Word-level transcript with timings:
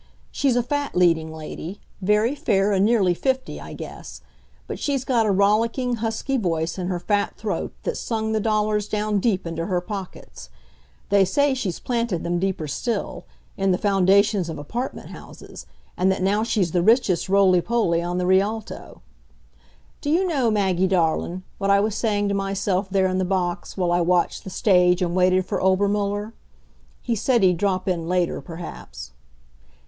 She's 0.31 0.55
a 0.55 0.63
fat 0.63 0.95
leading 0.95 1.31
lady, 1.31 1.79
very 2.01 2.33
fair 2.33 2.71
and 2.71 2.83
nearly 2.83 3.13
fifty, 3.13 3.61
I 3.61 3.73
guess. 3.73 4.21
But 4.65 4.79
she's 4.79 5.05
got 5.05 5.27
a 5.27 5.31
rollicking, 5.31 5.97
husky 5.97 6.37
voice 6.37 6.79
in 6.79 6.87
her 6.87 6.99
fat 6.99 7.35
throat 7.37 7.71
that's 7.83 7.99
sung 7.99 8.31
the 8.31 8.39
dollars 8.39 8.87
down 8.87 9.19
deep 9.19 9.45
into 9.45 9.67
her 9.67 9.79
pockets. 9.79 10.49
They 11.09 11.23
say 11.23 11.53
she's 11.53 11.79
planted 11.79 12.23
them 12.23 12.39
deeper 12.39 12.67
still 12.67 13.25
in 13.57 13.71
the 13.71 13.77
foundations 13.77 14.49
of 14.49 14.57
apartment 14.57 15.09
houses 15.09 15.67
and 15.95 16.11
that 16.11 16.23
now 16.23 16.41
she's 16.41 16.71
the 16.71 16.81
richest 16.81 17.29
roly 17.29 17.61
poly 17.61 18.01
on 18.01 18.17
the 18.17 18.25
Rialto. 18.25 19.03
Do 20.01 20.09
you 20.09 20.25
know, 20.25 20.49
Maggie 20.49 20.87
darlin', 20.87 21.43
what 21.59 21.69
I 21.69 21.79
was 21.79 21.93
saying 21.93 22.27
to 22.29 22.33
myself 22.33 22.89
there 22.89 23.05
in 23.05 23.19
the 23.19 23.23
box, 23.23 23.77
while 23.77 23.91
I 23.91 24.01
watched 24.01 24.45
the 24.45 24.49
stage 24.49 25.03
and 25.03 25.13
waited 25.13 25.45
for 25.45 25.61
Obermuller? 25.61 26.33
He 27.03 27.13
said 27.15 27.43
he'd 27.43 27.57
drop 27.57 27.87
in 27.87 28.07
later, 28.09 28.41
perhaps. 28.41 29.11